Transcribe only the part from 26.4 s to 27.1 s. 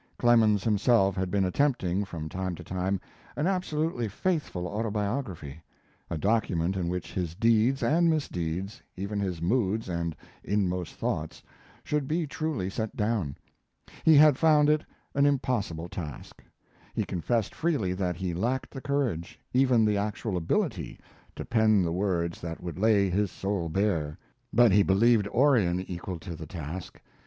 task.